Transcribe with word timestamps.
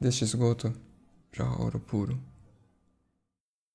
Deste 0.00 0.22
esgoto 0.22 0.72
jorra 1.32 1.60
ouro 1.60 1.80
puro. 1.80 2.16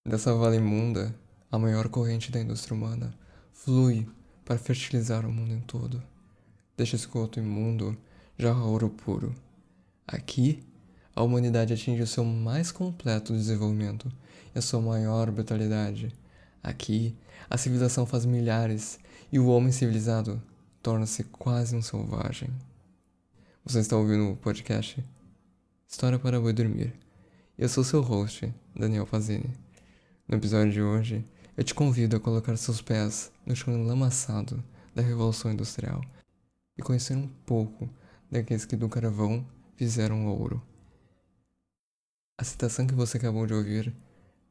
Dessa 0.08 0.34
vala 0.34 0.56
imunda, 0.56 1.14
a 1.52 1.60
maior 1.60 1.90
corrente 1.90 2.32
da 2.32 2.40
indústria 2.40 2.74
humana 2.74 3.14
flui 3.52 4.08
para 4.46 4.58
fertilizar 4.58 5.26
o 5.26 5.32
mundo 5.34 5.52
em 5.52 5.60
todo. 5.60 6.02
Deste 6.78 6.96
esgoto 6.96 7.40
imundo 7.40 7.98
jorra 8.40 8.64
ouro 8.64 8.90
puro. 8.90 9.36
Aqui, 10.08 10.64
a 11.14 11.22
humanidade 11.22 11.74
atinge 11.74 12.02
o 12.02 12.08
seu 12.08 12.24
mais 12.24 12.72
completo 12.72 13.34
desenvolvimento 13.34 14.10
e 14.56 14.60
a 14.60 14.62
sua 14.62 14.80
maior 14.80 15.30
brutalidade. 15.30 16.16
Aqui, 16.64 17.18
a 17.50 17.58
civilização 17.58 18.06
faz 18.06 18.24
milhares 18.24 18.98
e 19.30 19.40
o 19.40 19.48
homem 19.48 19.74
civilizado 19.74 20.42
torna-se 20.82 21.26
quase 21.26 21.76
um 21.76 21.82
selvagem. 21.82 22.50
Você 23.66 23.80
está 23.80 23.98
ouvindo 23.98 24.32
o 24.32 24.38
podcast 24.38 25.04
História 25.88 26.18
para 26.18 26.40
Boi 26.40 26.54
Dormir. 26.54 26.94
Eu 27.58 27.70
sou 27.70 27.84
seu 27.84 28.02
host, 28.02 28.54
Daniel 28.76 29.06
Pazini. 29.06 29.54
No 30.28 30.38
episódio 30.38 30.72
de 30.72 30.82
hoje, 30.82 31.24
eu 31.56 31.64
te 31.64 31.74
convido 31.74 32.16
a 32.16 32.20
colocar 32.20 32.58
seus 32.58 32.82
pés 32.82 33.32
no 33.46 33.56
chão 33.56 33.74
enlamaçado 33.74 34.64
da 34.96 35.02
Revolução 35.02 35.52
Industrial 35.52 36.02
e 36.78 36.82
conhecer 36.82 37.16
um 37.16 37.28
pouco 37.46 37.90
daqueles 38.32 38.66
que 38.66 38.76
do 38.76 38.90
carvão 38.90 39.46
fizeram 39.76 40.26
ouro. 40.28 40.62
A 42.40 42.44
citação 42.44 42.88
que 42.88 42.96
você 42.96 43.18
acabou 43.18 43.46
de 43.46 43.54
ouvir 43.54 43.94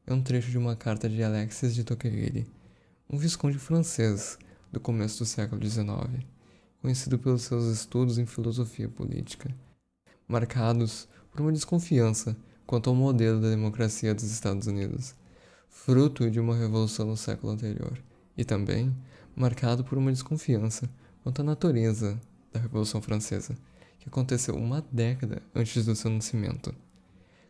é 0.07 0.13
um 0.13 0.21
trecho 0.21 0.49
de 0.49 0.57
uma 0.57 0.75
carta 0.75 1.09
de 1.09 1.21
Alexis 1.21 1.75
de 1.75 1.83
Tocqueville, 1.83 2.49
um 3.09 3.17
visconde 3.17 3.59
francês 3.59 4.37
do 4.71 4.79
começo 4.79 5.19
do 5.19 5.25
século 5.25 5.61
XIX, 5.63 6.25
conhecido 6.81 7.19
pelos 7.19 7.43
seus 7.43 7.65
estudos 7.65 8.17
em 8.17 8.25
filosofia 8.25 8.87
política, 8.87 9.53
marcados 10.27 11.07
por 11.33 11.41
uma 11.41 11.51
desconfiança 11.51 12.37
quanto 12.65 12.89
ao 12.89 12.95
modelo 12.95 13.41
da 13.41 13.49
democracia 13.49 14.13
dos 14.13 14.23
Estados 14.23 14.67
Unidos, 14.67 15.15
fruto 15.67 16.29
de 16.29 16.39
uma 16.39 16.55
revolução 16.55 17.07
no 17.07 17.17
século 17.17 17.51
anterior, 17.51 17.99
e 18.37 18.45
também 18.45 18.95
marcado 19.35 19.83
por 19.83 19.97
uma 19.97 20.11
desconfiança 20.11 20.87
quanto 21.23 21.41
à 21.41 21.43
natureza 21.43 22.21
da 22.51 22.59
Revolução 22.59 23.01
Francesa, 23.01 23.57
que 23.99 24.07
aconteceu 24.07 24.55
uma 24.55 24.85
década 24.91 25.41
antes 25.55 25.83
do 25.85 25.95
seu 25.95 26.11
nascimento. 26.11 26.73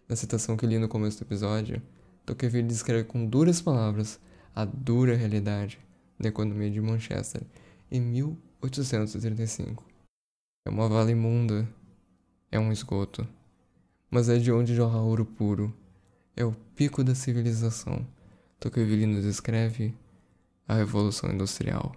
Na 0.08 0.16
citação 0.16 0.56
que 0.56 0.66
li 0.66 0.80
no 0.80 0.88
começo 0.88 1.18
do 1.18 1.24
episódio, 1.24 1.82
Tocqueville 2.26 2.68
descreve 2.68 3.04
com 3.04 3.26
duras 3.26 3.62
palavras 3.62 4.18
a 4.56 4.64
dura 4.64 5.16
realidade 5.16 5.78
da 6.18 6.30
economia 6.30 6.72
de 6.72 6.80
Manchester 6.80 7.42
em 7.92 8.00
1835. 8.00 9.84
É 10.66 10.70
uma 10.70 10.88
vala 10.88 11.12
imunda, 11.12 11.68
é 12.50 12.58
um 12.58 12.72
esgoto, 12.72 13.28
mas 14.14 14.30
é 14.30 14.38
de 14.38 14.52
onde 14.52 14.76
jorra 14.76 15.00
ouro 15.00 15.26
puro. 15.26 15.74
É 16.38 16.46
o 16.46 16.52
pico 16.76 17.04
da 17.04 17.16
civilização. 17.16 18.06
Tocqueville 18.60 19.08
nos 19.08 19.24
descreve 19.24 19.92
a 20.68 20.76
Revolução 20.76 21.32
Industrial. 21.32 21.92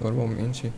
Normalmente, 0.00 0.72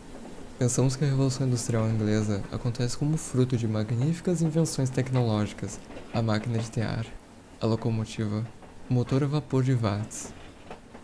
pensamos 0.59 0.97
que 0.97 1.05
a 1.05 1.07
Revolução 1.07 1.47
Industrial 1.47 1.89
Inglesa 1.89 2.43
acontece 2.51 2.97
como 2.97 3.15
fruto 3.15 3.55
de 3.55 3.65
magníficas 3.65 4.41
invenções 4.41 4.89
tecnológicas, 4.89 5.79
a 6.13 6.21
máquina 6.21 6.59
de 6.59 6.69
tear, 6.69 7.05
a 7.61 7.65
locomotiva, 7.65 8.45
o 8.89 8.93
motor 8.93 9.23
a 9.23 9.27
vapor 9.27 9.63
de 9.63 9.73
Watts. 9.73 10.33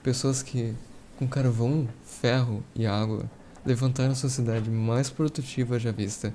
Pessoas 0.04 0.44
que, 0.44 0.76
com 1.18 1.26
carvão, 1.26 1.88
ferro 2.04 2.62
e 2.76 2.86
água, 2.86 3.32
levantaram 3.66 4.12
a 4.12 4.16
sociedade 4.16 4.70
mais 4.70 5.10
produtiva 5.10 5.80
já 5.80 5.94
vista, 5.94 6.34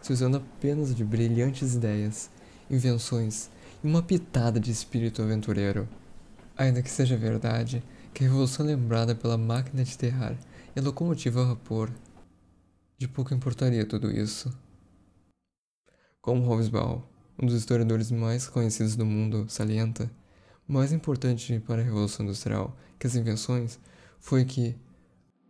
se 0.00 0.12
usando 0.12 0.36
apenas 0.36 0.94
de 0.94 1.04
brilhantes 1.04 1.74
ideias, 1.74 2.30
invenções 2.70 3.50
e 3.82 3.86
uma 3.88 4.00
pitada 4.00 4.60
de 4.60 4.70
espírito 4.70 5.20
aventureiro. 5.20 5.88
Ainda 6.56 6.82
que 6.82 6.90
seja 6.90 7.16
verdade 7.16 7.82
que 8.14 8.22
a 8.22 8.28
revolução 8.28 8.64
é 8.64 8.68
lembrada 8.68 9.12
pela 9.12 9.36
máquina 9.36 9.82
de 9.82 9.98
terrar 9.98 10.36
e 10.76 10.78
a 10.78 10.82
locomotiva 10.82 11.42
a 11.42 11.46
vapor. 11.46 11.90
De 13.00 13.08
pouco 13.08 13.32
importaria 13.32 13.86
tudo 13.86 14.10
isso. 14.10 14.54
Como 16.20 16.44
Hobsbawm, 16.46 17.00
um 17.42 17.46
dos 17.46 17.54
historiadores 17.54 18.10
mais 18.10 18.46
conhecidos 18.46 18.94
do 18.94 19.06
mundo, 19.06 19.46
salienta, 19.48 20.10
mais 20.68 20.92
importante 20.92 21.58
para 21.60 21.80
a 21.80 21.84
Revolução 21.84 22.26
Industrial 22.26 22.76
que 22.98 23.06
as 23.06 23.16
invenções 23.16 23.80
foi 24.18 24.44
que 24.44 24.76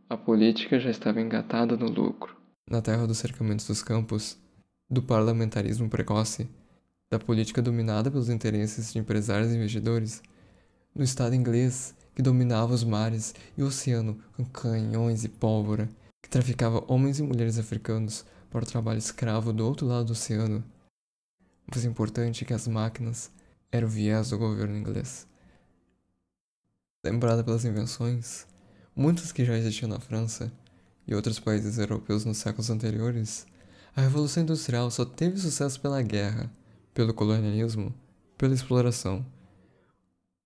a 0.09 0.17
política 0.17 0.79
já 0.79 0.91
estava 0.91 1.21
engatada 1.21 1.77
no 1.77 1.91
lucro. 1.91 2.37
Na 2.71 2.81
terra 2.81 3.05
dos 3.05 3.19
cercamentos 3.19 3.67
dos 3.67 3.83
campos, 3.83 4.39
do 4.89 5.03
parlamentarismo 5.03 5.91
precoce, 5.91 6.49
da 7.11 7.19
política 7.19 7.61
dominada 7.61 8.13
pelos 8.13 8.29
interesses 8.29 8.93
de 8.93 9.01
empresários 9.01 9.51
e 9.51 9.57
investidores, 9.57 10.23
no 10.95 11.03
Estado 11.03 11.35
inglês 11.35 11.97
que 12.15 12.23
dominava 12.23 12.73
os 12.73 12.85
mares 12.85 13.35
e 13.59 13.63
o 13.65 13.67
oceano 13.67 14.21
com 14.37 14.45
canhões 14.45 15.25
e 15.25 15.29
pólvora, 15.29 15.89
que 16.31 16.39
traficava 16.39 16.85
homens 16.87 17.19
e 17.19 17.25
mulheres 17.25 17.59
africanos 17.59 18.25
para 18.49 18.63
o 18.63 18.67
trabalho 18.67 18.99
escravo 18.99 19.53
do 19.53 19.67
outro 19.67 19.85
lado 19.85 20.05
do 20.05 20.13
oceano. 20.13 20.63
Mais 21.67 21.85
importante 21.85 22.45
que 22.45 22.55
as 22.55 22.69
máquinas 22.69 23.33
era 23.73 23.85
o 23.85 23.89
viés 23.89 24.31
do 24.31 24.39
governo 24.39 24.77
inglês. 24.77 25.27
Lembrada 27.05 27.43
pelas 27.43 27.65
invenções, 27.65 28.47
muitas 28.95 29.33
que 29.33 29.45
já 29.45 29.59
existiam 29.59 29.89
na 29.89 29.99
França 29.99 30.53
e 31.05 31.17
outros 31.17 31.41
países 31.41 31.79
europeus 31.79 32.25
nos 32.25 32.37
séculos 32.37 32.71
anteriores, 32.71 33.45
a 33.97 34.01
Revolução 34.03 34.45
Industrial 34.45 34.89
só 34.89 35.05
teve 35.05 35.37
sucesso 35.37 35.81
pela 35.81 36.01
guerra, 36.01 36.49
pelo 36.95 37.13
colonialismo, 37.13 37.93
pela 38.39 38.55
exploração. 38.55 39.27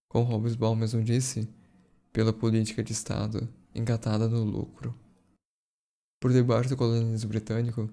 Como 0.08 0.34
Hobsbawm 0.34 0.78
mesmo 0.78 1.02
disse, 1.02 1.46
pela 2.10 2.32
política 2.32 2.82
de 2.82 2.92
Estado 2.94 3.46
engatada 3.74 4.26
no 4.26 4.42
lucro. 4.44 5.03
Por 6.24 6.32
debaixo 6.32 6.70
do 6.70 6.76
colonialismo 6.78 7.28
britânico, 7.28 7.90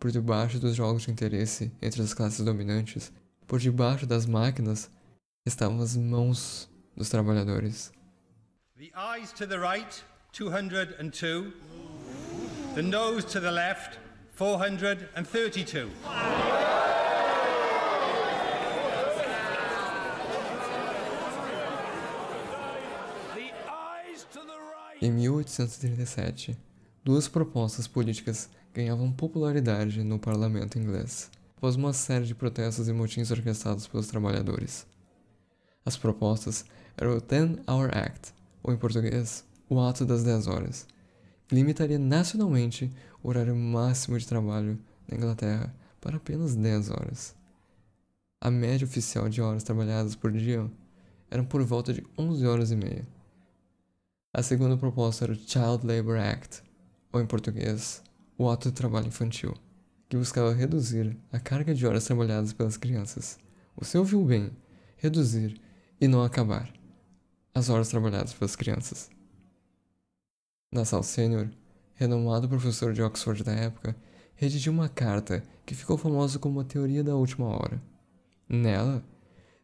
por 0.00 0.10
debaixo 0.10 0.58
dos 0.58 0.74
jogos 0.74 1.02
de 1.02 1.10
interesse 1.10 1.70
entre 1.82 2.00
as 2.00 2.14
classes 2.14 2.42
dominantes, 2.42 3.12
por 3.46 3.60
debaixo 3.60 4.06
das 4.06 4.24
máquinas, 4.24 4.90
estavam 5.44 5.82
as 5.82 5.94
mãos 5.94 6.66
dos 6.96 7.10
trabalhadores. 7.10 7.92
The 8.78 8.90
eyes 8.96 9.34
to 9.34 9.46
the 9.46 9.58
right, 9.58 10.02
202. 10.32 11.52
The 12.74 12.80
nose 12.80 13.22
to 13.26 13.38
the 13.38 13.50
left, 13.50 13.98
432. 14.32 15.90
Em 25.02 25.12
1837, 25.12 26.56
duas 27.04 27.28
propostas 27.28 27.86
políticas 27.86 28.48
ganhavam 28.72 29.12
popularidade 29.12 30.02
no 30.02 30.18
parlamento 30.18 30.78
inglês, 30.78 31.30
após 31.54 31.76
uma 31.76 31.92
série 31.92 32.24
de 32.24 32.34
protestos 32.34 32.88
e 32.88 32.92
motins 32.94 33.30
orquestrados 33.30 33.86
pelos 33.86 34.06
trabalhadores. 34.06 34.86
As 35.84 35.98
propostas 35.98 36.64
eram 36.96 37.14
o 37.14 37.20
Ten 37.20 37.58
Hour 37.68 37.90
Act, 37.94 38.32
ou 38.62 38.72
em 38.72 38.78
português, 38.78 39.44
o 39.68 39.78
Ato 39.78 40.06
das 40.06 40.24
10 40.24 40.46
Horas, 40.46 40.86
que 41.46 41.54
limitaria 41.54 41.98
nacionalmente 41.98 42.90
o 43.22 43.28
horário 43.28 43.54
máximo 43.54 44.18
de 44.18 44.26
trabalho 44.26 44.78
na 45.06 45.18
Inglaterra 45.18 45.74
para 46.00 46.16
apenas 46.16 46.54
10 46.54 46.90
horas. 46.90 47.36
A 48.40 48.50
média 48.50 48.86
oficial 48.86 49.28
de 49.28 49.42
horas 49.42 49.62
trabalhadas 49.62 50.16
por 50.16 50.32
dia 50.32 50.70
eram 51.30 51.44
por 51.44 51.62
volta 51.62 51.92
de 51.92 52.02
11 52.18 52.46
horas 52.46 52.70
e 52.70 52.76
meia. 52.76 53.06
A 54.32 54.42
segunda 54.42 54.76
proposta 54.76 55.26
era 55.26 55.32
o 55.32 55.36
Child 55.36 55.86
Labor 55.86 56.18
Act, 56.18 56.63
ou 57.14 57.22
em 57.22 57.26
português, 57.26 58.02
o 58.36 58.50
Ato 58.50 58.68
de 58.68 58.74
Trabalho 58.74 59.06
Infantil, 59.06 59.54
que 60.08 60.16
buscava 60.16 60.52
reduzir 60.52 61.16
a 61.30 61.38
carga 61.38 61.72
de 61.72 61.86
horas 61.86 62.04
trabalhadas 62.04 62.52
pelas 62.52 62.76
crianças. 62.76 63.38
Você 63.76 63.96
ouviu 63.96 64.24
bem, 64.24 64.50
reduzir 64.96 65.60
e 66.00 66.08
não 66.08 66.24
acabar 66.24 66.72
as 67.54 67.68
horas 67.68 67.88
trabalhadas 67.88 68.32
pelas 68.32 68.56
crianças. 68.56 69.08
Nassau 70.72 71.04
Sênior, 71.04 71.48
renomado 71.94 72.48
professor 72.48 72.92
de 72.92 73.00
Oxford 73.00 73.44
da 73.44 73.52
época, 73.52 73.96
redigiu 74.34 74.72
uma 74.72 74.88
carta 74.88 75.44
que 75.64 75.76
ficou 75.76 75.96
famosa 75.96 76.40
como 76.40 76.58
a 76.58 76.64
teoria 76.64 77.04
da 77.04 77.14
última 77.14 77.46
hora. 77.46 77.80
Nela, 78.48 79.04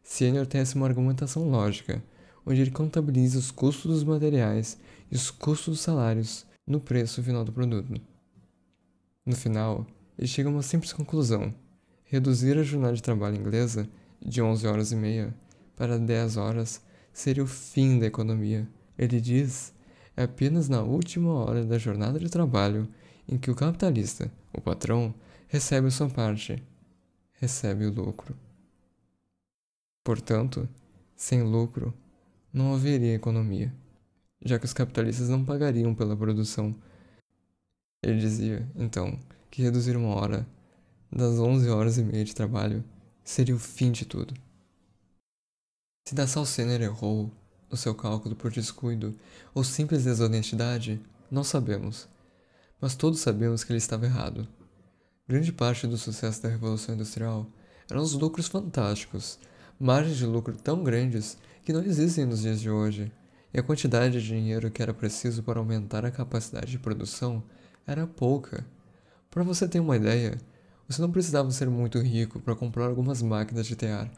Sênior 0.01 0.47
tece 0.47 0.75
uma 0.75 0.87
argumentação 0.87 1.49
lógica, 1.49 2.01
onde 2.45 2.61
ele 2.61 2.71
contabiliza 2.71 3.37
os 3.37 3.51
custos 3.51 3.91
dos 3.91 4.03
materiais 4.05 4.79
e 5.11 5.15
os 5.15 5.29
custos 5.29 5.73
dos 5.73 5.81
salários 5.81 6.49
no 6.65 6.79
preço 6.79 7.21
final 7.23 7.43
do 7.43 7.51
produto. 7.51 7.99
No 9.25 9.35
final, 9.35 9.85
ele 10.17 10.27
chega 10.27 10.49
a 10.49 10.51
uma 10.51 10.61
simples 10.61 10.93
conclusão: 10.93 11.53
Reduzir 12.03 12.57
a 12.57 12.63
jornada 12.63 12.93
de 12.93 13.01
trabalho 13.01 13.37
inglesa 13.37 13.89
de 14.21 14.41
11 14.41 14.67
horas 14.67 14.91
e 14.91 14.95
meia 14.95 15.33
para 15.75 15.97
10 15.97 16.37
horas 16.37 16.81
seria 17.13 17.43
o 17.43 17.47
fim 17.47 17.99
da 17.99 18.05
economia. 18.05 18.67
Ele 18.97 19.19
diz: 19.19 19.73
é 20.15 20.23
apenas 20.23 20.67
na 20.67 20.81
última 20.81 21.33
hora 21.33 21.65
da 21.65 21.77
jornada 21.77 22.19
de 22.19 22.29
trabalho 22.29 22.87
em 23.27 23.37
que 23.37 23.49
o 23.49 23.55
capitalista, 23.55 24.31
o 24.53 24.59
patrão, 24.59 25.13
recebe 25.47 25.87
a 25.87 25.91
sua 25.91 26.09
parte, 26.09 26.61
recebe 27.33 27.85
o 27.85 27.91
lucro. 27.91 28.35
Portanto, 30.03 30.67
sem 31.15 31.43
lucro, 31.43 31.93
não 32.51 32.73
haveria 32.73 33.15
economia, 33.15 33.73
já 34.43 34.57
que 34.57 34.65
os 34.65 34.73
capitalistas 34.73 35.29
não 35.29 35.45
pagariam 35.45 35.93
pela 35.93 36.15
produção. 36.15 36.75
Ele 38.03 38.19
dizia, 38.19 38.67
então, 38.75 39.19
que 39.49 39.61
reduzir 39.61 39.95
uma 39.95 40.15
hora 40.15 40.47
das 41.11 41.37
11 41.37 41.69
horas 41.69 41.97
e 41.97 42.03
meia 42.03 42.23
de 42.23 42.33
trabalho 42.33 42.83
seria 43.23 43.55
o 43.55 43.59
fim 43.59 43.91
de 43.91 44.05
tudo. 44.05 44.33
Se 46.07 46.15
da 46.15 46.25
Salcener 46.25 46.81
errou 46.81 47.31
no 47.69 47.77
seu 47.77 47.93
cálculo 47.93 48.35
por 48.35 48.51
descuido 48.51 49.15
ou 49.53 49.63
simples 49.63 50.03
desonestidade, 50.03 50.99
não 51.29 51.43
sabemos, 51.43 52.09
mas 52.79 52.95
todos 52.95 53.19
sabemos 53.19 53.63
que 53.63 53.71
ele 53.71 53.77
estava 53.77 54.05
errado. 54.05 54.47
Grande 55.27 55.53
parte 55.53 55.87
do 55.87 55.97
sucesso 55.97 56.41
da 56.41 56.49
Revolução 56.49 56.95
Industrial 56.95 57.47
eram 57.89 58.01
os 58.01 58.13
lucros 58.13 58.47
fantásticos, 58.47 59.39
margens 59.79 60.17
de 60.17 60.25
lucro 60.25 60.55
tão 60.57 60.83
grandes 60.83 61.37
que 61.63 61.71
não 61.71 61.83
existem 61.83 62.25
nos 62.25 62.41
dias 62.41 62.59
de 62.59 62.69
hoje, 62.69 63.11
e 63.53 63.59
a 63.59 63.63
quantidade 63.63 64.19
de 64.19 64.27
dinheiro 64.27 64.71
que 64.71 64.81
era 64.81 64.93
preciso 64.93 65.43
para 65.43 65.59
aumentar 65.59 66.05
a 66.05 66.11
capacidade 66.11 66.71
de 66.71 66.79
produção 66.79 67.43
era 67.85 68.07
pouca. 68.07 68.65
Para 69.29 69.43
você 69.43 69.67
ter 69.67 69.79
uma 69.79 69.95
ideia, 69.95 70.37
você 70.87 71.01
não 71.01 71.11
precisava 71.11 71.49
ser 71.51 71.69
muito 71.69 71.99
rico 71.99 72.39
para 72.39 72.55
comprar 72.55 72.85
algumas 72.85 73.21
máquinas 73.21 73.65
de 73.65 73.75
tear 73.75 74.11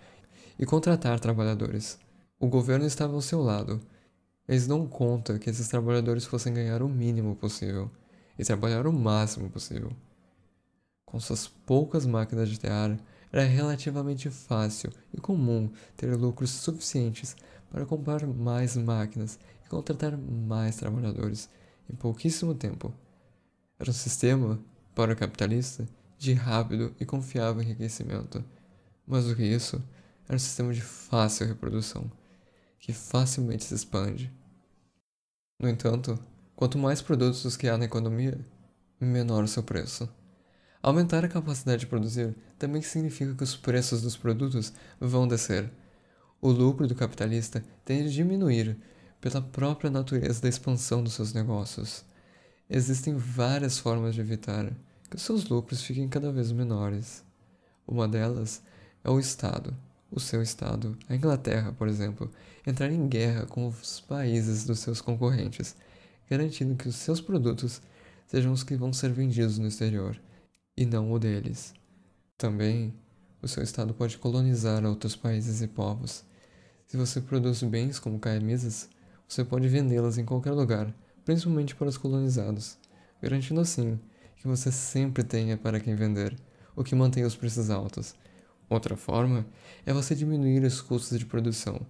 e 0.57 0.65
contratar 0.65 1.19
trabalhadores. 1.19 1.99
O 2.39 2.47
governo 2.47 2.85
estava 2.85 3.13
ao 3.13 3.21
seu 3.21 3.41
lado. 3.41 3.79
Eles 4.47 4.67
dão 4.67 4.87
conta 4.87 5.39
que 5.39 5.49
esses 5.49 5.67
trabalhadores 5.67 6.25
fossem 6.25 6.53
ganhar 6.53 6.81
o 6.81 6.89
mínimo 6.89 7.35
possível 7.35 7.89
e 8.37 8.43
trabalhar 8.43 8.85
o 8.85 8.93
máximo 8.93 9.49
possível. 9.49 9.91
Com 11.05 11.19
suas 11.19 11.47
poucas 11.47 12.05
máquinas 12.05 12.49
de 12.49 12.59
tear, 12.59 12.97
era 13.31 13.43
relativamente 13.43 14.29
fácil 14.29 14.91
e 15.13 15.19
comum 15.19 15.71
ter 15.95 16.15
lucros 16.15 16.51
suficientes 16.51 17.35
para 17.73 17.87
comprar 17.87 18.23
mais 18.27 18.77
máquinas 18.77 19.39
e 19.65 19.67
contratar 19.67 20.15
mais 20.15 20.75
trabalhadores 20.75 21.49
em 21.89 21.95
pouquíssimo 21.95 22.53
tempo. 22.53 22.93
Era 23.79 23.89
um 23.89 23.93
sistema, 23.93 24.59
para 24.93 25.13
o 25.13 25.15
capitalista, 25.15 25.87
de 26.19 26.33
rápido 26.33 26.95
e 26.99 27.05
confiável 27.05 27.63
enriquecimento. 27.63 28.45
Mais 29.07 29.25
do 29.25 29.35
que 29.35 29.43
isso, 29.43 29.83
era 30.27 30.35
um 30.35 30.39
sistema 30.39 30.71
de 30.71 30.81
fácil 30.81 31.47
reprodução, 31.47 32.11
que 32.77 32.93
facilmente 32.93 33.63
se 33.63 33.73
expande. 33.73 34.31
No 35.59 35.67
entanto, 35.67 36.19
quanto 36.55 36.77
mais 36.77 37.01
produtos 37.01 37.57
há 37.65 37.75
na 37.75 37.85
economia, 37.85 38.39
menor 39.01 39.43
o 39.45 39.47
seu 39.47 39.63
preço. 39.63 40.07
Aumentar 40.79 41.25
a 41.25 41.29
capacidade 41.29 41.79
de 41.79 41.87
produzir 41.87 42.35
também 42.59 42.83
significa 42.83 43.33
que 43.33 43.43
os 43.43 43.55
preços 43.55 44.03
dos 44.03 44.15
produtos 44.15 44.71
vão 44.99 45.27
descer. 45.27 45.71
O 46.45 46.51
lucro 46.51 46.85
do 46.85 46.93
capitalista 46.93 47.63
tende 47.85 48.09
a 48.09 48.11
diminuir 48.11 48.77
pela 49.21 49.41
própria 49.41 49.89
natureza 49.89 50.41
da 50.41 50.49
expansão 50.49 51.01
dos 51.01 51.13
seus 51.13 51.31
negócios. 51.31 52.03
Existem 52.69 53.15
várias 53.15 53.79
formas 53.79 54.13
de 54.13 54.19
evitar 54.19 54.69
que 55.09 55.17
seus 55.17 55.47
lucros 55.47 55.81
fiquem 55.81 56.09
cada 56.09 56.33
vez 56.33 56.51
menores. 56.51 57.23
Uma 57.87 58.09
delas 58.09 58.61
é 59.05 59.09
o 59.09 59.21
Estado, 59.21 59.73
o 60.11 60.19
seu 60.19 60.41
Estado, 60.41 60.97
a 61.07 61.15
Inglaterra, 61.15 61.71
por 61.71 61.87
exemplo, 61.87 62.29
entrar 62.67 62.91
em 62.91 63.07
guerra 63.07 63.45
com 63.45 63.65
os 63.65 64.01
países 64.01 64.65
dos 64.65 64.79
seus 64.79 64.99
concorrentes, 64.99 65.77
garantindo 66.29 66.75
que 66.75 66.89
os 66.89 66.97
seus 66.97 67.21
produtos 67.21 67.81
sejam 68.27 68.51
os 68.51 68.65
que 68.65 68.75
vão 68.75 68.91
ser 68.91 69.13
vendidos 69.13 69.57
no 69.57 69.67
exterior 69.67 70.19
e 70.75 70.85
não 70.85 71.09
o 71.09 71.17
deles. 71.17 71.73
Também, 72.37 72.93
o 73.41 73.47
seu 73.47 73.63
estado 73.63 73.93
pode 73.93 74.17
colonizar 74.17 74.83
outros 74.85 75.15
países 75.15 75.61
e 75.61 75.67
povos. 75.69 76.25
Se 76.93 76.97
você 76.97 77.19
produz 77.19 77.63
bens 77.63 77.97
como 77.97 78.19
camisas, 78.19 78.87
você 79.27 79.43
pode 79.43 79.67
vendê-las 79.67 80.19
em 80.19 80.25
qualquer 80.25 80.51
lugar, 80.51 80.93
principalmente 81.25 81.73
para 81.73 81.87
os 81.87 81.97
colonizados, 81.97 82.77
garantindo 83.19 83.59
assim 83.61 83.99
que 84.35 84.47
você 84.47 84.71
sempre 84.71 85.23
tenha 85.23 85.57
para 85.57 85.79
quem 85.79 85.95
vender, 85.95 86.37
o 86.75 86.83
que 86.83 86.93
mantém 86.93 87.23
os 87.23 87.35
preços 87.35 87.71
altos. 87.71 88.13
Outra 88.69 88.95
forma 88.95 89.43
é 89.87 89.91
você 89.91 90.13
diminuir 90.13 90.63
os 90.63 90.81
custos 90.81 91.17
de 91.17 91.25
produção. 91.25 91.81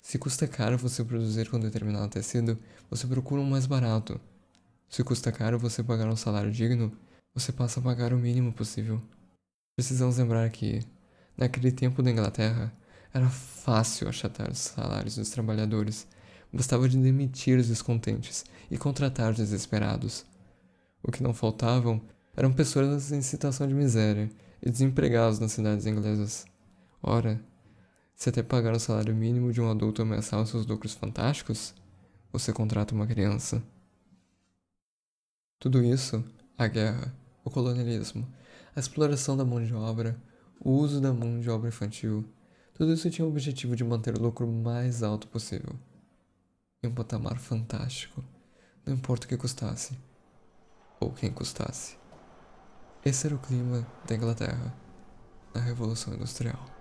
Se 0.00 0.18
custa 0.18 0.48
caro 0.48 0.78
você 0.78 1.04
produzir 1.04 1.50
com 1.50 1.60
determinado 1.60 2.08
tecido, 2.08 2.58
você 2.88 3.06
procura 3.06 3.42
um 3.42 3.50
mais 3.50 3.66
barato. 3.66 4.18
Se 4.88 5.04
custa 5.04 5.30
caro 5.30 5.58
você 5.58 5.82
pagar 5.82 6.08
um 6.08 6.16
salário 6.16 6.50
digno, 6.50 6.90
você 7.34 7.52
passa 7.52 7.80
a 7.80 7.82
pagar 7.82 8.14
o 8.14 8.18
mínimo 8.18 8.50
possível. 8.50 8.98
Precisamos 9.76 10.16
lembrar 10.16 10.48
que, 10.48 10.80
naquele 11.36 11.70
tempo 11.70 12.02
da 12.02 12.10
Inglaterra, 12.10 12.72
era 13.12 13.28
fácil 13.28 14.08
achatar 14.08 14.50
os 14.50 14.58
salários 14.58 15.16
dos 15.16 15.30
trabalhadores. 15.30 16.06
Bastava 16.52 16.88
de 16.88 16.96
demitir 16.96 17.58
os 17.58 17.68
descontentes 17.68 18.44
e 18.70 18.78
contratar 18.78 19.32
os 19.32 19.36
desesperados. 19.36 20.24
O 21.02 21.12
que 21.12 21.22
não 21.22 21.34
faltavam 21.34 22.00
eram 22.36 22.52
pessoas 22.52 23.12
em 23.12 23.20
situação 23.20 23.66
de 23.66 23.74
miséria 23.74 24.30
e 24.62 24.70
desempregados 24.70 25.38
nas 25.38 25.52
cidades 25.52 25.86
inglesas. 25.86 26.46
Ora, 27.02 27.40
se 28.14 28.28
até 28.28 28.42
pagar 28.42 28.74
o 28.74 28.80
salário 28.80 29.14
mínimo 29.14 29.52
de 29.52 29.60
um 29.60 29.70
adulto 29.70 30.02
ameaçar 30.02 30.40
os 30.40 30.48
seus 30.48 30.66
lucros 30.66 30.94
fantásticos, 30.94 31.74
você 32.32 32.52
contrata 32.52 32.94
uma 32.94 33.06
criança. 33.06 33.62
Tudo 35.58 35.82
isso, 35.82 36.24
a 36.56 36.66
guerra, 36.66 37.14
o 37.44 37.50
colonialismo, 37.50 38.26
a 38.74 38.80
exploração 38.80 39.36
da 39.36 39.44
mão 39.44 39.62
de 39.62 39.74
obra, 39.74 40.20
o 40.60 40.70
uso 40.70 41.00
da 41.00 41.12
mão 41.12 41.40
de 41.40 41.48
obra 41.50 41.68
infantil, 41.68 42.24
tudo 42.78 42.92
isso 42.92 43.10
tinha 43.10 43.26
o 43.26 43.28
objetivo 43.28 43.74
de 43.74 43.82
manter 43.82 44.16
o 44.16 44.22
lucro 44.22 44.46
mais 44.46 45.02
alto 45.02 45.26
possível. 45.26 45.74
Em 46.80 46.86
um 46.86 46.94
patamar 46.94 47.36
fantástico, 47.36 48.24
não 48.86 48.94
importa 48.94 49.26
o 49.26 49.28
que 49.28 49.36
custasse, 49.36 49.98
ou 51.00 51.10
quem 51.10 51.32
custasse. 51.32 51.98
Esse 53.04 53.26
era 53.26 53.34
o 53.34 53.40
clima 53.40 53.84
da 54.06 54.14
Inglaterra 54.14 54.72
na 55.52 55.60
Revolução 55.60 56.14
Industrial. 56.14 56.77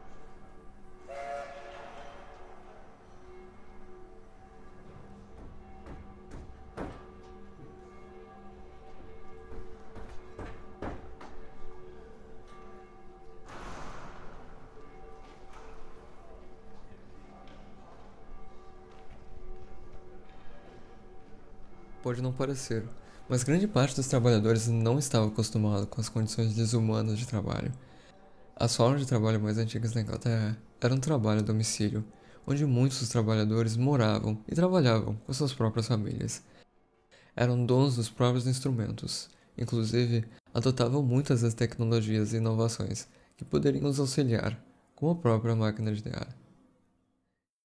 Pode 22.07 22.21
não 22.21 22.31
parecer, 22.31 22.85
mas 23.27 23.43
grande 23.43 23.67
parte 23.67 23.97
dos 23.97 24.07
trabalhadores 24.07 24.69
não 24.69 24.97
estava 24.97 25.27
acostumado 25.27 25.85
com 25.87 25.99
as 25.99 26.07
condições 26.07 26.55
desumanas 26.55 27.19
de 27.19 27.27
trabalho. 27.27 27.69
As 28.55 28.73
formas 28.73 29.01
de 29.01 29.07
trabalho 29.07 29.41
mais 29.41 29.57
antigas 29.57 29.93
na 29.93 29.99
Inglaterra 29.99 30.57
eram 30.79 31.01
trabalho 31.01 31.41
a 31.41 31.43
domicílio, 31.43 32.05
onde 32.47 32.65
muitos 32.65 33.01
dos 33.01 33.09
trabalhadores 33.09 33.75
moravam 33.75 34.41
e 34.47 34.55
trabalhavam 34.55 35.15
com 35.15 35.33
suas 35.33 35.51
próprias 35.51 35.85
famílias. 35.85 36.41
Eram 37.35 37.65
donos 37.65 37.97
dos 37.97 38.09
próprios 38.09 38.47
instrumentos, 38.47 39.29
inclusive 39.57 40.23
adotavam 40.53 41.03
muitas 41.03 41.41
das 41.41 41.53
tecnologias 41.53 42.31
e 42.31 42.37
inovações 42.37 43.05
que 43.35 43.43
poderiam 43.43 43.89
os 43.89 43.99
auxiliar, 43.99 44.57
como 44.95 45.11
a 45.11 45.15
própria 45.15 45.57
máquina 45.57 45.93
de 45.93 46.07
ar. 46.07 46.33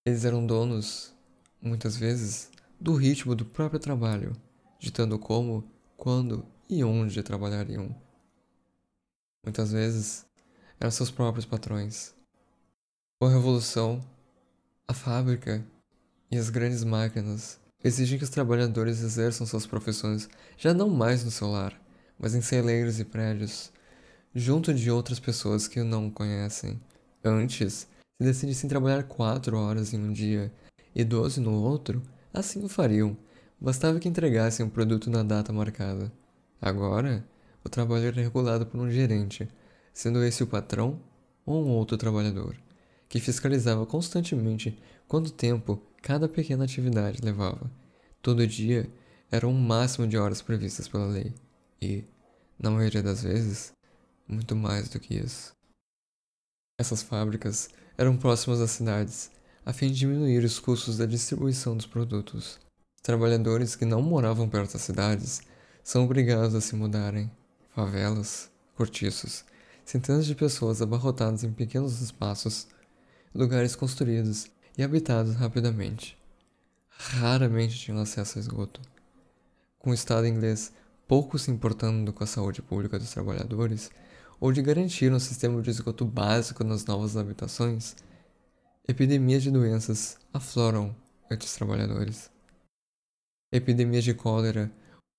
Eles 0.04 0.24
eram 0.24 0.44
donos, 0.44 1.14
muitas 1.62 1.96
vezes, 1.96 2.50
do 2.82 2.96
ritmo 2.96 3.36
do 3.36 3.44
próprio 3.44 3.78
trabalho, 3.78 4.32
ditando 4.76 5.16
como, 5.16 5.62
quando 5.96 6.44
e 6.68 6.82
onde 6.82 7.22
trabalhariam. 7.22 7.94
Muitas 9.44 9.70
vezes 9.70 10.26
eram 10.80 10.90
seus 10.90 11.08
próprios 11.08 11.46
patrões. 11.46 12.12
Com 13.20 13.28
a 13.28 13.30
revolução, 13.30 14.04
a 14.88 14.92
fábrica 14.92 15.64
e 16.28 16.36
as 16.36 16.50
grandes 16.50 16.82
máquinas 16.82 17.60
exigem 17.84 18.18
que 18.18 18.24
os 18.24 18.30
trabalhadores 18.30 19.00
exerçam 19.00 19.46
suas 19.46 19.64
profissões 19.64 20.28
já 20.58 20.74
não 20.74 20.88
mais 20.88 21.22
no 21.22 21.30
seu 21.30 21.48
lar, 21.48 21.80
mas 22.18 22.34
em 22.34 22.42
celeiros 22.42 22.98
e 22.98 23.04
prédios, 23.04 23.72
junto 24.34 24.74
de 24.74 24.90
outras 24.90 25.20
pessoas 25.20 25.68
que 25.68 25.80
não 25.84 26.10
conhecem. 26.10 26.80
Antes, 27.22 27.86
se 28.20 28.26
decidissem 28.26 28.68
trabalhar 28.68 29.04
quatro 29.04 29.56
horas 29.56 29.94
em 29.94 30.00
um 30.00 30.12
dia 30.12 30.52
e 30.92 31.04
doze 31.04 31.38
no 31.38 31.52
outro, 31.52 32.02
assim 32.32 32.64
o 32.64 32.68
fariam, 32.68 33.16
bastava 33.60 33.98
que 34.00 34.08
entregassem 34.08 34.66
o 34.66 34.70
produto 34.70 35.10
na 35.10 35.22
data 35.22 35.52
marcada. 35.52 36.12
Agora, 36.60 37.24
o 37.64 37.68
trabalho 37.68 38.06
era 38.06 38.20
regulado 38.20 38.66
por 38.66 38.80
um 38.80 38.90
gerente, 38.90 39.48
sendo 39.92 40.22
esse 40.24 40.42
o 40.42 40.46
patrão 40.46 41.00
ou 41.44 41.64
um 41.64 41.70
outro 41.70 41.96
trabalhador, 41.96 42.56
que 43.08 43.20
fiscalizava 43.20 43.84
constantemente 43.84 44.78
quanto 45.06 45.32
tempo 45.32 45.80
cada 46.00 46.28
pequena 46.28 46.64
atividade 46.64 47.20
levava. 47.22 47.70
Todo 48.20 48.46
dia 48.46 48.90
era 49.30 49.46
um 49.46 49.52
máximo 49.52 50.06
de 50.06 50.16
horas 50.16 50.42
previstas 50.42 50.88
pela 50.88 51.06
lei 51.06 51.32
e, 51.80 52.04
na 52.58 52.70
maioria 52.70 53.02
das 53.02 53.22
vezes, 53.22 53.72
muito 54.26 54.54
mais 54.56 54.88
do 54.88 55.00
que 55.00 55.14
isso. 55.14 55.52
Essas 56.78 57.02
fábricas 57.02 57.68
eram 57.96 58.16
próximas 58.16 58.60
às 58.60 58.70
cidades, 58.70 59.30
a 59.64 59.72
fim 59.72 59.88
de 59.88 59.98
diminuir 59.98 60.44
os 60.44 60.58
custos 60.58 60.98
da 60.98 61.06
distribuição 61.06 61.76
dos 61.76 61.86
produtos. 61.86 62.58
Trabalhadores 63.02 63.76
que 63.76 63.84
não 63.84 64.02
moravam 64.02 64.48
perto 64.48 64.72
das 64.72 64.82
cidades 64.82 65.40
são 65.84 66.04
obrigados 66.04 66.54
a 66.54 66.60
se 66.60 66.74
mudarem. 66.74 67.30
Favelas, 67.74 68.50
cortiços, 68.76 69.44
centenas 69.84 70.26
de 70.26 70.34
pessoas 70.34 70.82
abarrotadas 70.82 71.44
em 71.44 71.52
pequenos 71.52 72.00
espaços, 72.00 72.66
lugares 73.34 73.76
construídos 73.76 74.46
e 74.76 74.82
habitados 74.82 75.34
rapidamente. 75.36 76.18
Raramente 76.88 77.78
tinham 77.78 78.00
acesso 78.00 78.38
a 78.38 78.40
esgoto. 78.40 78.80
Com 79.78 79.90
o 79.90 79.94
Estado 79.94 80.26
inglês 80.26 80.72
pouco 81.06 81.38
se 81.38 81.50
importando 81.50 82.12
com 82.12 82.24
a 82.24 82.26
saúde 82.26 82.62
pública 82.62 82.98
dos 82.98 83.10
trabalhadores 83.10 83.90
ou 84.40 84.52
de 84.52 84.60
garantir 84.60 85.12
um 85.12 85.18
sistema 85.18 85.60
de 85.62 85.70
esgoto 85.70 86.04
básico 86.04 86.64
nas 86.64 86.84
novas 86.84 87.16
habitações, 87.16 87.94
epidemias 88.88 89.42
de 89.42 89.50
doenças 89.50 90.18
afloram 90.32 90.94
entre 91.30 91.46
os 91.46 91.54
trabalhadores. 91.54 92.30
Epidemias 93.52 94.02
de 94.02 94.12
cólera, 94.12 94.72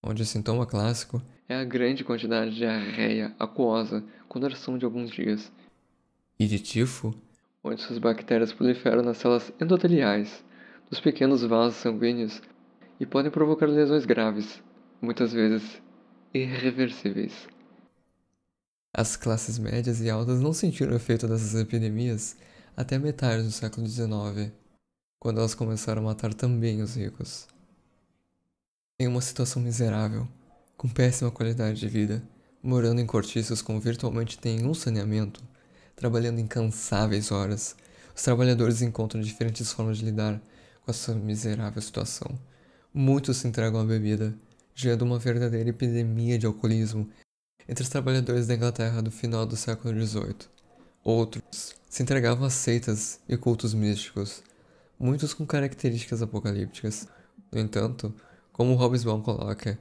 onde 0.03 0.21
o 0.21 0.25
sintoma 0.25 0.65
clássico 0.65 1.21
é 1.47 1.55
a 1.55 1.63
grande 1.63 2.03
quantidade 2.03 2.51
de 2.51 2.57
diarreia 2.57 3.33
aquosa 3.39 4.03
com 4.27 4.39
duração 4.39 4.77
de 4.77 4.83
alguns 4.83 5.11
dias, 5.11 5.51
e 6.37 6.45
de 6.45 6.59
tifo, 6.59 7.15
onde 7.63 7.81
suas 7.81 7.99
bactérias 7.99 8.51
proliferam 8.51 9.01
nas 9.01 9.17
células 9.17 9.53
endoteliais 9.61 10.43
dos 10.89 10.99
pequenos 10.99 11.43
vasos 11.43 11.79
sanguíneos 11.79 12.41
e 12.99 13.05
podem 13.05 13.31
provocar 13.31 13.67
lesões 13.67 14.05
graves, 14.05 14.61
muitas 15.01 15.31
vezes 15.31 15.81
irreversíveis. 16.33 17.47
As 18.93 19.15
classes 19.15 19.57
médias 19.57 20.01
e 20.01 20.09
altas 20.09 20.41
não 20.41 20.51
sentiram 20.51 20.91
o 20.91 20.95
efeito 20.95 21.27
dessas 21.27 21.55
epidemias 21.55 22.37
até 22.75 22.97
metade 22.97 23.43
do 23.43 23.51
século 23.51 23.87
XIX, 23.87 24.51
quando 25.19 25.39
elas 25.39 25.55
começaram 25.55 26.01
a 26.01 26.05
matar 26.05 26.33
também 26.33 26.81
os 26.81 26.95
ricos. 26.95 27.47
Em 28.99 29.07
uma 29.07 29.21
situação 29.21 29.61
miserável, 29.61 30.27
com 30.75 30.89
péssima 30.89 31.31
qualidade 31.31 31.79
de 31.79 31.87
vida, 31.87 32.23
morando 32.61 33.01
em 33.01 33.05
cortiços 33.05 33.61
com 33.61 33.79
virtualmente 33.79 34.39
nenhum 34.43 34.73
saneamento, 34.73 35.43
trabalhando 35.95 36.39
incansáveis 36.39 37.31
horas, 37.31 37.75
os 38.15 38.21
trabalhadores 38.21 38.81
encontram 38.81 39.21
diferentes 39.21 39.71
formas 39.71 39.97
de 39.97 40.05
lidar 40.05 40.41
com 40.81 40.91
essa 40.91 41.13
miserável 41.13 41.81
situação. 41.81 42.37
Muitos 42.93 43.37
se 43.37 43.47
entregam 43.47 43.81
à 43.81 43.83
bebida, 43.83 44.35
gerando 44.75 45.03
uma 45.03 45.19
verdadeira 45.19 45.69
epidemia 45.69 46.37
de 46.37 46.45
alcoolismo 46.45 47.09
entre 47.67 47.83
os 47.83 47.89
trabalhadores 47.89 48.47
da 48.47 48.55
Inglaterra 48.55 49.01
do 49.01 49.11
final 49.11 49.45
do 49.45 49.55
século 49.55 49.93
XVIII. 50.05 50.53
Outros 51.03 51.75
se 51.89 52.01
entregavam 52.01 52.45
a 52.45 52.49
seitas 52.49 53.19
e 53.27 53.35
cultos 53.35 53.73
místicos, 53.73 54.41
muitos 54.97 55.33
com 55.33 55.45
características 55.45 56.21
apocalípticas. 56.21 57.09
No 57.51 57.59
entanto, 57.59 58.15
como 58.53 58.75
Hobsbawm 58.75 59.21
coloca, 59.21 59.77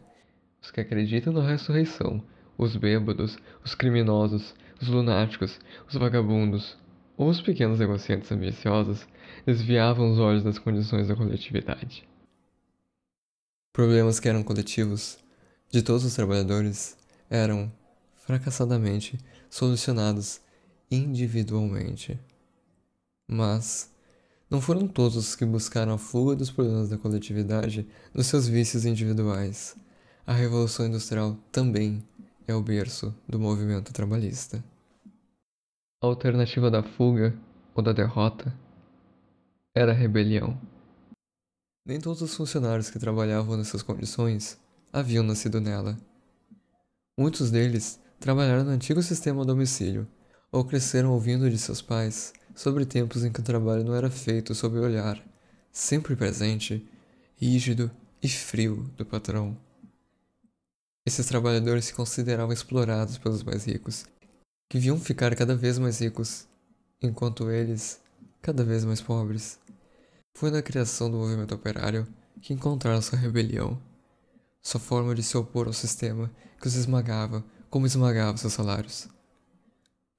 os 0.61 0.73
que 0.73 0.81
acreditam 0.81 1.33
na 1.33 1.47
ressurreição, 1.47 2.21
os 2.59 2.75
bêbados, 2.75 3.38
os 3.64 3.73
criminosos, 3.73 4.52
os 4.81 4.88
lunáticos, 4.88 5.61
os 5.88 5.95
vagabundos 5.95 6.76
ou 7.17 7.29
os 7.29 7.41
pequenos 7.41 7.79
negociantes 7.79 8.33
ambiciosos 8.33 9.07
desviavam 9.47 10.11
os 10.11 10.19
olhos 10.19 10.43
das 10.43 10.59
condições 10.59 11.07
da 11.07 11.14
coletividade. 11.14 12.05
Problemas 13.73 14.19
que 14.19 14.29
eram 14.29 14.43
coletivos, 14.43 15.19
de 15.71 15.83
todos 15.83 16.05
os 16.05 16.14
trabalhadores, 16.14 16.97
eram, 17.31 17.73
fracassadamente, 18.17 19.19
solucionados 19.49 20.41
individualmente. 20.94 22.20
Mas 23.26 23.90
não 24.50 24.61
foram 24.61 24.87
todos 24.87 25.16
os 25.16 25.34
que 25.34 25.46
buscaram 25.46 25.94
a 25.94 25.99
fuga 25.99 26.37
dos 26.37 26.50
problemas 26.50 26.90
da 26.90 26.99
coletividade 26.99 27.88
nos 28.12 28.26
seus 28.26 28.46
vícios 28.46 28.84
individuais. 28.84 29.75
A 30.26 30.34
Revolução 30.34 30.87
Industrial 30.87 31.37
também 31.50 32.06
é 32.46 32.54
o 32.54 32.62
berço 32.62 33.14
do 33.26 33.40
movimento 33.40 33.92
trabalhista. 33.92 34.62
A 36.02 36.06
alternativa 36.06 36.70
da 36.70 36.82
fuga 36.82 37.34
ou 37.75 37.82
da 37.82 37.92
derrota 37.92 38.54
era 39.75 39.92
a 39.92 39.94
rebelião. 39.94 40.61
Nem 41.87 41.99
todos 41.99 42.20
os 42.20 42.37
funcionários 42.37 42.90
que 42.90 42.99
trabalhavam 42.99 43.56
nessas 43.56 43.82
condições 43.82 44.58
haviam 44.92 45.25
nascido 45.25 45.61
nela. 45.61 45.99
Muitos 47.18 47.50
deles 47.50 47.99
trabalharam 48.20 48.64
no 48.64 48.70
antigo 48.70 49.02
sistema 49.02 49.44
domicílio 49.44 50.06
ou 50.52 50.62
cresceram 50.64 51.12
ouvindo 51.12 51.50
de 51.50 51.56
seus 51.56 51.80
pais 51.80 52.35
sobre 52.54 52.85
tempos 52.85 53.25
em 53.25 53.32
que 53.32 53.40
o 53.40 53.42
trabalho 53.42 53.82
não 53.82 53.94
era 53.94 54.11
feito 54.11 54.54
sob 54.54 54.78
o 54.78 54.82
olhar, 54.82 55.21
sempre 55.73 56.14
presente, 56.14 56.87
rígido 57.35 57.90
e 58.23 58.28
frio 58.28 58.88
do 58.97 59.06
patrão. 59.06 59.56
Esses 61.06 61.26
trabalhadores 61.26 61.87
se 61.87 61.94
consideravam 61.94 62.52
explorados 62.52 63.16
pelos 63.16 63.42
mais 63.42 63.64
ricos, 63.64 64.04
que 64.68 64.78
viam 64.78 65.00
ficar 65.00 65.35
cada 65.35 65.56
vez 65.56 65.78
mais 65.78 66.00
ricos, 66.00 66.47
enquanto 67.02 67.50
eles 67.50 68.00
cada 68.42 68.62
vez 68.62 68.85
mais 68.85 69.00
pobres. 69.00 69.59
Foi 70.35 70.50
na 70.50 70.62
criação 70.62 71.11
do 71.11 71.16
movimento 71.16 71.54
operário 71.54 72.06
que 72.40 72.52
encontraram 72.52 73.00
sua 73.00 73.18
rebelião, 73.18 73.80
sua 74.62 74.80
forma 74.80 75.14
de 75.14 75.23
se 75.23 75.37
opor 75.37 75.66
ao 75.66 75.73
sistema 75.73 76.30
que 76.61 76.68
os 76.68 76.75
esmagava 76.75 77.44
como 77.68 77.87
esmagava 77.87 78.37
seus 78.37 78.52
salários. 78.52 79.09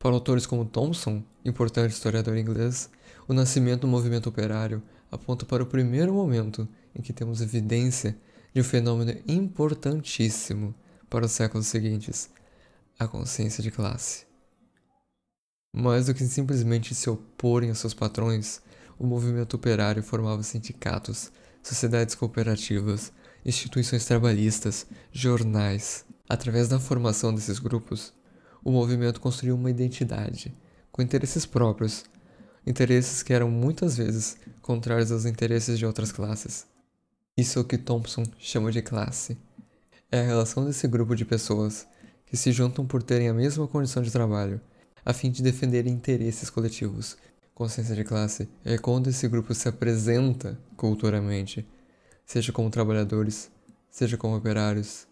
Para 0.04 0.16
autores 0.16 0.46
como 0.46 0.66
Thompson, 0.66 1.24
importante 1.46 1.94
historiador 1.94 2.36
inglês, 2.36 2.90
o 3.26 3.34
nascimento 3.34 3.84
do 3.84 3.88
movimento 3.88 4.28
operário 4.28 4.84
aponta 5.10 5.46
para 5.46 5.64
o 5.64 5.66
primeiro 5.66 6.14
momento 6.14 6.68
em 6.94 7.02
que 7.02 7.14
temos 7.14 7.40
evidência 7.40 8.18
de 8.54 8.60
um 8.60 8.66
fenômeno 8.66 9.18
importantíssimo 9.26 10.76
para 11.10 11.26
os 11.26 11.32
séculos 11.32 11.68
seguintes, 11.68 12.30
a 13.00 13.08
consciência 13.08 13.64
de 13.64 13.72
classe. 13.72 14.26
Mais 15.74 16.08
do 16.08 16.14
que 16.14 16.26
simplesmente 16.26 16.94
se 16.94 17.10
oporem 17.10 17.70
a 17.70 17.74
seus 17.74 17.94
patrões, 17.94 18.62
o 19.00 19.08
movimento 19.08 19.54
operário 19.54 20.04
formava 20.04 20.44
sindicatos, 20.44 21.32
sociedades 21.64 22.14
cooperativas, 22.14 23.14
instituições 23.46 24.04
trabalhistas, 24.04 24.86
jornais. 25.14 26.04
Através 26.28 26.68
da 26.68 26.78
formação 26.78 27.34
desses 27.34 27.58
grupos, 27.58 28.12
o 28.64 28.72
movimento 28.72 29.20
construiu 29.20 29.56
uma 29.56 29.70
identidade, 29.70 30.54
com 30.92 31.02
interesses 31.02 31.46
próprios, 31.46 32.06
interesses 32.66 33.22
que 33.22 33.34
eram 33.34 33.50
muitas 33.50 33.98
vezes 33.98 34.38
contrários 34.62 35.12
aos 35.12 35.26
interesses 35.26 35.78
de 35.78 35.86
outras 35.86 36.12
classes. 36.12 36.66
Isso 37.36 37.60
é 37.60 37.62
o 37.62 37.66
que 37.66 37.78
Thompson 37.78 38.24
chama 38.38 38.72
de 38.72 38.82
classe. 38.82 39.38
É 40.12 40.20
a 40.20 40.24
relação 40.24 40.64
desse 40.66 40.88
grupo 40.88 41.16
de 41.16 41.26
pessoas 41.26 41.88
que 42.26 42.38
se 42.38 42.52
juntam 42.52 42.86
por 42.86 43.04
terem 43.04 43.28
a 43.28 43.34
mesma 43.34 43.68
condição 43.68 44.02
de 44.02 44.12
trabalho, 44.12 44.62
a 45.04 45.14
fim 45.14 45.30
de 45.30 45.44
defender 45.44 45.88
interesses 45.88 46.50
coletivos. 46.50 47.18
Consciência 47.54 47.96
de 47.96 48.04
classe 48.04 48.50
é 48.64 48.78
quando 48.78 49.10
esse 49.10 49.28
grupo 49.28 49.54
se 49.54 49.68
apresenta 49.68 50.58
culturalmente, 50.78 51.68
seja 52.26 52.52
como 52.52 52.70
trabalhadores, 52.70 53.52
seja 53.92 54.18
como 54.18 54.36
operários, 54.38 55.08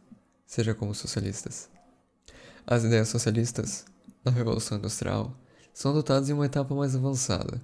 seja 0.46 0.74
como 0.74 0.96
socialistas. 0.96 1.70
As 2.66 2.84
ideias 2.84 3.10
socialistas, 3.10 3.86
na 4.24 4.32
Revolução 4.32 4.78
Industrial, 4.78 5.36
são 5.74 5.92
adotadas 5.92 6.30
em 6.30 6.34
uma 6.34 6.46
etapa 6.46 6.76
mais 6.76 6.96
avançada. 6.96 7.62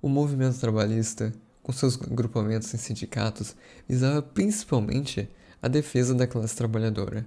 O 0.00 0.08
movimento 0.08 0.58
trabalhista 0.58 1.32
com 1.62 1.72
seus 1.72 2.00
agrupamentos 2.02 2.72
em 2.74 2.78
sindicatos, 2.78 3.54
visava 3.88 4.20
principalmente 4.20 5.28
a 5.62 5.68
defesa 5.68 6.14
da 6.14 6.26
classe 6.26 6.56
trabalhadora. 6.56 7.24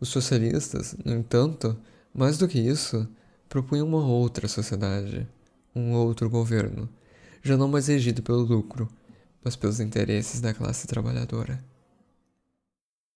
Os 0.00 0.08
socialistas, 0.08 0.96
no 1.04 1.14
entanto, 1.14 1.78
mais 2.12 2.38
do 2.38 2.48
que 2.48 2.58
isso, 2.58 3.06
propunham 3.48 3.86
uma 3.86 4.04
outra 4.04 4.48
sociedade, 4.48 5.26
um 5.74 5.92
outro 5.92 6.28
governo, 6.28 6.88
já 7.42 7.56
não 7.56 7.68
mais 7.68 7.86
regido 7.86 8.22
pelo 8.22 8.40
lucro, 8.40 8.88
mas 9.42 9.54
pelos 9.54 9.80
interesses 9.80 10.40
da 10.40 10.52
classe 10.52 10.86
trabalhadora. 10.86 11.64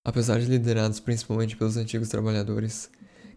Apesar 0.04 0.40
de 0.40 0.46
liderados 0.46 1.00
principalmente 1.00 1.56
pelos 1.56 1.76
antigos 1.76 2.08
trabalhadores, 2.08 2.88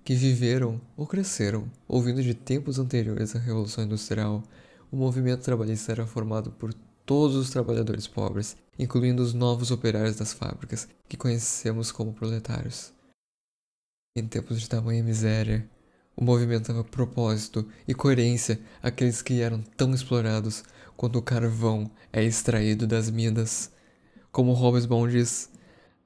que 0.05 0.13
viveram 0.13 0.79
ou 0.95 1.07
cresceram 1.07 1.69
ouvindo 1.87 2.21
de 2.21 2.35
tempos 2.35 2.77
anteriores 2.77 3.35
à 3.35 3.39
Revolução 3.39 3.83
Industrial, 3.83 4.43
o 4.91 4.95
movimento 4.95 5.41
trabalhista 5.41 5.91
era 5.91 6.05
formado 6.05 6.51
por 6.51 6.71
todos 7.03 7.35
os 7.35 7.49
trabalhadores 7.49 8.07
pobres, 8.07 8.55
incluindo 8.77 9.23
os 9.23 9.33
novos 9.33 9.71
operários 9.71 10.15
das 10.15 10.31
fábricas, 10.31 10.87
que 11.09 11.17
conhecemos 11.17 11.91
como 11.91 12.13
proletários. 12.13 12.93
Em 14.15 14.27
tempos 14.27 14.61
de 14.61 14.69
tamanha 14.69 15.03
miséria, 15.03 15.67
O 16.17 16.23
movimento 16.23 16.69
dava 16.69 16.83
propósito 16.83 17.67
e 17.85 17.93
coerência 17.93 18.59
àqueles 18.81 19.21
que 19.21 19.41
eram 19.41 19.61
tão 19.75 19.93
explorados 19.93 20.63
quando 20.95 21.17
o 21.17 21.21
carvão 21.21 21.91
é 22.11 22.23
extraído 22.23 22.87
das 22.87 23.09
minas. 23.09 23.69
Como 24.31 24.53
Hobsbawm 24.53 25.09
diz, 25.09 25.49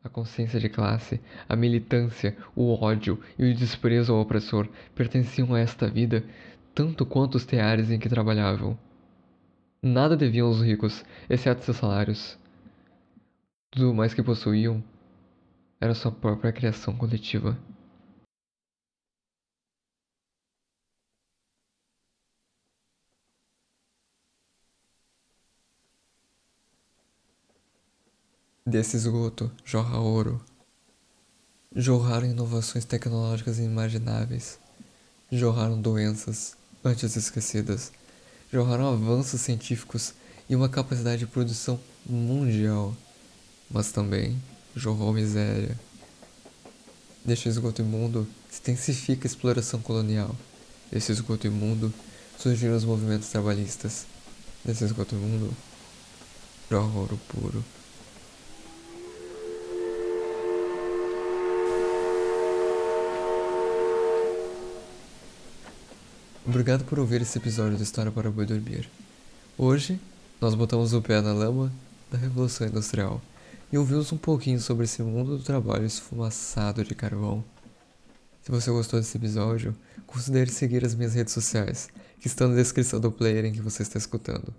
a 0.04 0.10
consciência 0.10 0.60
de 0.60 0.70
classe, 0.70 1.20
a 1.48 1.56
militância, 1.56 2.38
o 2.56 2.74
ódio 2.74 3.20
e 3.38 3.52
o 3.52 3.56
desprezo 3.56 4.14
ao 4.14 4.22
opressor 4.22 4.68
pertenciam 4.96 5.54
a 5.54 5.60
esta 5.60 5.90
vida 5.90 6.24
tanto 6.74 7.06
quanto 7.06 7.36
os 7.36 7.46
teares 7.46 7.92
em 7.92 8.00
que 8.00 8.08
trabalhavam. 8.08 8.78
Nada 9.82 10.16
deviam 10.16 10.48
aos 10.48 10.62
ricos, 10.62 11.04
exceto 11.30 11.64
seus 11.64 11.78
salários. 11.78 12.40
Tudo 13.72 13.94
mais 13.94 14.14
que 14.14 14.24
possuíam 14.24 14.84
era 15.80 15.94
sua 15.94 16.12
própria 16.12 16.52
criação 16.52 16.96
coletiva. 16.96 17.58
Desse 28.70 28.98
esgoto 28.98 29.50
jorra 29.66 29.98
ouro. 29.98 30.40
Jorraram 31.76 32.28
inovações 32.28 32.86
tecnológicas 32.86 33.58
inimagináveis. 33.58 34.60
Jorraram 35.32 35.82
doenças 35.82 36.56
antes 36.86 37.16
esquecidas. 37.16 37.92
Jorraram 38.54 38.94
avanços 38.94 39.42
científicos 39.42 40.14
e 40.48 40.56
uma 40.56 40.70
capacidade 40.70 41.18
de 41.18 41.26
produção 41.26 41.80
mundial. 42.06 42.96
Mas 43.72 43.92
também 43.92 44.40
jorrou 44.76 45.14
miséria. 45.14 45.76
Deste 47.26 47.50
esgoto 47.50 47.82
imundo 47.82 48.28
se 48.52 48.60
intensifica 48.60 49.26
a 49.26 49.30
exploração 49.32 49.82
colonial. 49.82 50.36
Desse 50.92 51.12
esgoto 51.12 51.48
imundo 51.48 51.92
surgiram 52.38 52.78
os 52.78 52.86
movimentos 52.86 53.30
trabalhistas. 53.30 54.06
Desse 54.64 54.84
esgoto 54.84 55.16
imundo 55.16 55.52
jorra 56.70 57.00
ouro 57.00 57.20
puro. 57.30 57.66
Obrigado 66.50 66.84
por 66.84 66.98
ouvir 66.98 67.22
esse 67.22 67.38
episódio 67.38 67.78
do 67.78 67.84
História 67.84 68.12
para 68.12 68.32
Boi 68.32 68.44
Dormir. 68.44 68.90
Hoje, 69.56 70.02
nós 70.42 70.56
botamos 70.56 70.94
o 70.94 71.00
pé 71.00 71.22
na 71.22 71.32
lama 71.32 71.72
da 72.12 72.18
Revolução 72.18 72.66
Industrial 72.66 73.22
e 73.72 73.78
ouvimos 73.78 74.12
um 74.12 74.18
pouquinho 74.18 74.60
sobre 74.60 74.86
esse 74.86 75.04
mundo 75.04 75.38
do 75.38 75.44
trabalho 75.44 75.86
esfumaçado 75.86 76.84
de 76.84 76.96
carvão. 76.96 77.44
Se 78.42 78.50
você 78.50 78.72
gostou 78.72 79.00
desse 79.00 79.16
episódio, 79.16 79.76
considere 80.08 80.50
seguir 80.50 80.84
as 80.84 80.96
minhas 80.96 81.14
redes 81.14 81.36
sociais, 81.36 81.88
que 82.20 82.26
estão 82.26 82.48
na 82.48 82.56
descrição 82.56 83.00
do 83.00 83.12
player 83.12 83.46
em 83.46 83.54
que 83.54 83.62
você 83.62 83.84
está 83.84 84.00
escutando, 84.00 84.52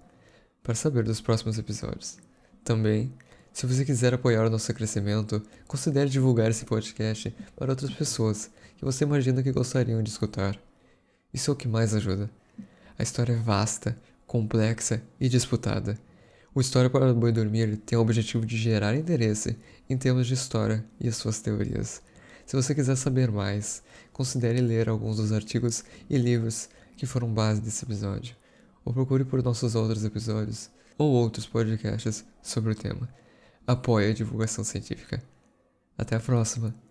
para 0.63 0.77
saber 0.77 1.03
dos 1.03 1.21
próximos 1.21 1.59
episódios. 1.59 2.19
Também, 2.63 3.13
se 3.53 3.67
você 3.67 3.85
quiser 3.85 4.15
apoiar 4.15 4.47
o 4.47 4.51
nosso 4.51 4.73
crescimento, 4.73 5.43
considere 5.67 6.09
divulgar 6.09 6.53
esse 6.53 6.65
podcast 6.65 7.35
para 7.57 7.73
outras 7.73 7.91
pessoas 7.91 8.49
que 8.77 8.85
você 8.85 9.03
imagina 9.03 9.43
que 9.43 9.51
gostariam 9.51 10.01
de 10.05 10.11
escutar. 10.11 10.57
Isso 11.33 11.51
é 11.51 11.55
o 11.55 11.57
que 11.57 11.69
mais 11.69 11.95
ajuda. 11.95 12.31
A 12.99 13.03
história 13.03 13.33
é 13.33 13.37
vasta, 13.37 13.97
complexa 14.27 15.03
e 15.19 15.29
disputada. 15.29 15.99
O 16.55 16.61
História 16.61 16.91
para 16.91 17.15
Boi 17.15 17.31
Dormir 17.31 17.77
tem 17.79 17.97
o 17.97 18.01
objetivo 18.01 18.45
de 18.45 18.57
gerar 18.57 18.97
interesse 18.97 19.57
em 19.89 19.97
termos 19.97 20.27
de 20.27 20.35
história 20.35 20.85
e 21.01 21.09
as 21.09 21.17
suas 21.17 21.41
teorias. 21.41 22.03
Se 22.45 22.57
você 22.57 22.75
quiser 22.75 22.97
saber 22.97 23.31
mais, 23.31 23.83
considere 24.13 24.61
ler 24.61 24.89
alguns 24.89 25.19
dos 25.19 25.33
artigos 25.33 25.85
e 26.09 26.19
livros 26.19 26.69
que 26.97 27.07
foram 27.07 27.33
base 27.33 27.61
desse 27.61 27.85
episódio, 27.85 28.35
ou 28.85 28.93
procure 28.93 29.25
por 29.25 29.43
nossos 29.43 29.77
outros 29.77 30.05
episódios 30.05 30.69
ou 30.99 31.13
outros 31.13 31.47
podcasts 31.47 32.25
sobre 32.43 32.73
o 32.73 32.75
tema. 32.75 33.09
Apoie 33.67 34.11
a 34.11 34.15
divulgação 34.15 34.65
científica. 34.65 35.23
Até 35.97 36.17
a 36.17 36.21
próxima! 36.21 36.90